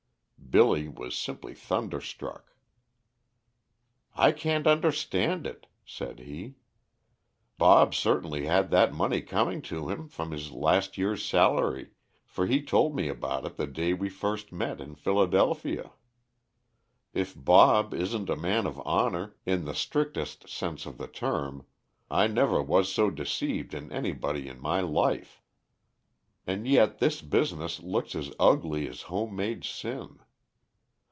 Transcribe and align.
Billy 0.49 0.89
was 0.89 1.15
simply 1.17 1.53
thunderstruck. 1.53 2.51
"I 4.17 4.33
can't 4.33 4.67
understand 4.67 5.47
it," 5.47 5.65
said 5.85 6.19
he; 6.19 6.55
"Bob 7.57 7.95
certainly 7.95 8.47
had 8.47 8.69
that 8.69 8.93
money 8.93 9.21
coming 9.21 9.61
to 9.61 9.87
him 9.87 10.09
from 10.09 10.31
his 10.31 10.51
last 10.51 10.97
year's 10.97 11.23
salary, 11.25 11.91
for 12.25 12.47
he 12.47 12.61
told 12.61 12.97
me 12.97 13.07
about 13.07 13.45
it 13.45 13.55
the 13.55 13.65
day 13.65 13.93
we 13.93 14.09
first 14.09 14.51
met 14.51 14.81
in 14.81 14.95
Philadelphia. 14.95 15.93
If 17.13 17.33
Bob 17.33 17.93
isn't 17.93 18.29
a 18.29 18.35
man 18.35 18.67
of 18.67 18.77
honor, 18.83 19.37
in 19.45 19.63
the 19.63 19.73
strictest 19.73 20.49
sense 20.49 20.85
of 20.85 20.97
the 20.97 21.07
term, 21.07 21.65
I 22.09 22.27
never 22.27 22.61
was 22.61 22.91
so 22.91 23.09
deceived 23.09 23.73
in 23.73 23.89
anybody 23.89 24.49
in 24.49 24.59
my 24.59 24.81
life. 24.81 25.41
And 26.45 26.67
yet 26.67 26.97
this 26.99 27.21
business 27.21 27.79
looks 27.79 28.15
as 28.15 28.33
ugly 28.37 28.85
as 28.89 29.03
home 29.03 29.33
made 29.37 29.63
sin. 29.63 30.19